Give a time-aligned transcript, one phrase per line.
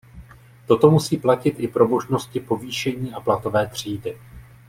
[0.67, 4.17] Toto musí platit i pro možnosti povýšení a platové třídy.